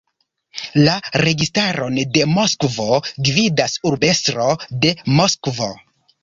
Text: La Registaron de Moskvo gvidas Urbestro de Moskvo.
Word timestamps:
La 0.85 0.93
Registaron 1.23 1.99
de 2.15 2.23
Moskvo 2.31 2.87
gvidas 3.29 3.77
Urbestro 3.91 4.49
de 4.87 4.95
Moskvo. 5.21 5.71